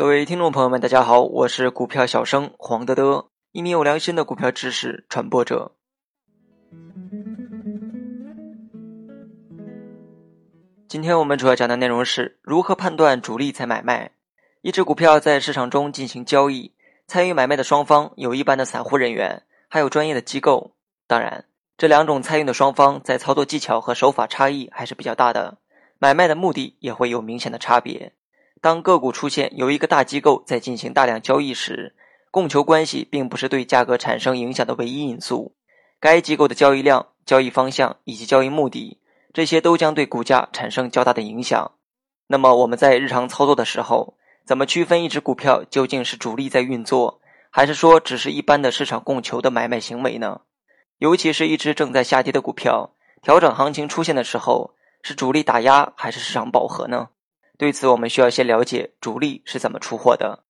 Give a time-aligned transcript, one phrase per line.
[0.00, 5.72] 各位听众朋友们，大家好，我是股票小生黄德德，一名有良心的股票知识传播者。
[10.88, 14.12] 今天我们主要讲的内容是如何判断主力在买卖。
[14.62, 16.72] 一只股票在市场中进行交易，
[17.06, 20.74] 参与买卖的双方有一般的散户人员，还有专业的机构。
[21.06, 21.44] 当然，
[21.76, 25.58] 这两种参与的双方在操作技巧和手法差异还是比较大的，
[25.98, 28.14] 买卖的目的也会有明显的差别。
[28.60, 31.94] 当个股出现有一个大机构在进行大量交易时，
[32.30, 35.54] 供求关系并不是对价格产生影响的唯一因素。
[35.98, 38.98] 该机构的交易量、交易方向以及交易目的，
[39.32, 41.72] 这些都将对股价产生较大的影响。
[42.26, 47.20] 那么我们在日常操作的时候，怎么区分一只股票究竟是主力在运作，
[47.50, 50.42] 还是说只是一般的市场供求的买卖行为呢？
[50.98, 57.08] 尤其是一只正在下跌的股票，调整行情出现的时候，是主力打压还是市场饱和呢？
[57.60, 60.44] 对此，我们需要先了解主力是怎么出货的。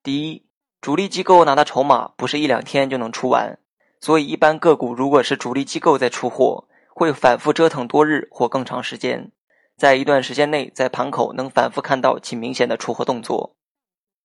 [0.00, 0.46] 第一，
[0.80, 3.58] 主力机构拿的筹码不是一两天就能出完，
[4.00, 9.32] 所以一般个股如果是主力机构在出货，会反复折腾多日或更长时间。
[9.76, 13.56] 在一段时间内，在盘口能反复看到其明显的出货动作。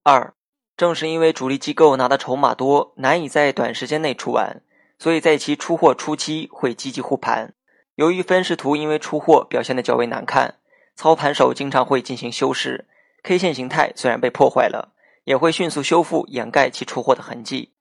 [0.04, 0.36] 二，
[0.78, 4.62] 正是因为主力机构拿的筹码多，难以在短时间内出完，
[5.00, 7.56] 所以在其出货初期会积极护盘。
[7.96, 10.60] 由于分时图因为出货表现的较为难看，
[10.98, 12.88] 操盘手经常会进行修饰
[13.22, 14.96] ，K 线形态虽然被破坏了，
[15.26, 17.72] 也会迅速修复掩盖其出货的痕迹。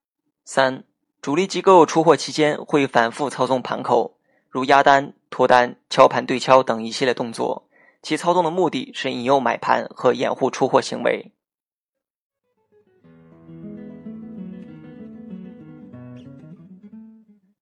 [0.44, 0.84] 三，
[1.22, 4.18] 主力机构出货期间会反复操纵盘口，
[4.50, 7.66] 如压单、脱单、敲盘对敲等一系列动作。
[8.02, 11.32] 其操纵的目的是引诱买盘和掩护出货行为。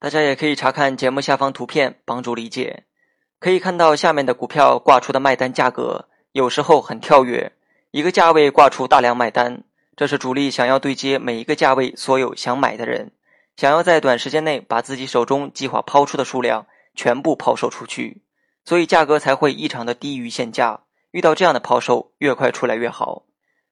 [0.01, 2.87] 大家也可以查看节目下方图片，帮助理解。
[3.45, 7.53] 可以看到下面的股票挂出的卖单价格，有时候很跳跃，
[7.91, 9.65] 一个价位挂出大量卖单，
[9.99, 13.13] 这是主力想要对接每一个价位所有想买的人，
[13.59, 18.23] 想要在短时间内把自己手中计划抛出的数量全部抛售出去。
[18.65, 20.81] 所以价格才会异常的低于现价。
[21.11, 23.25] 遇到这样的抛售，越快出来越好。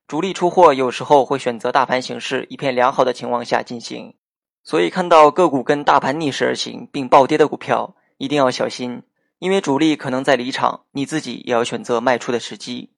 [0.07, 4.15] 主力出货有时候会选择大盘形势一片良好的情况下进行，
[4.63, 9.03] 所以看到个股跟大盘逆势而行并暴跌的股票，一定要小心，
[9.43, 12.93] 因为主力可能在离场，你自己也要选择卖出的时机。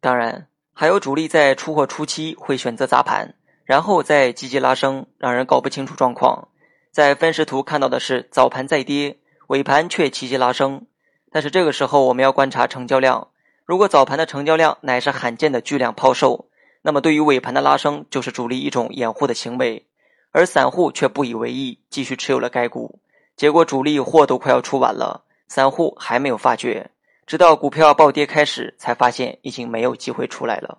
[0.00, 6.48] 当然，还有主力在出货初期会选择砸盘，然后再积极拉升，让人搞不清楚状况。
[6.90, 10.84] 在分时图看到的是早盘在跌，尾盘却积极拉升。
[11.30, 13.28] 但是这个时候我们要观察成交量，
[13.64, 16.48] 如果早盘的成交量乃是罕见的巨量抛售，
[16.82, 19.86] 那么对于尾盘的拉升就是主力一种掩护的行为，
[20.32, 22.98] 而散户却不以为意，继续持有了该股，
[23.36, 26.90] 结果主力货都快要出完了，散户还没有发觉，
[27.26, 30.78] 直到股票暴跌开始才发现已经没有机会出来了。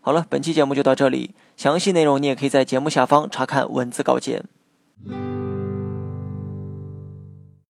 [0.00, 4.44] 好了，本期节目就到这里，详细内容你也可以在节目下方查看文字稿件。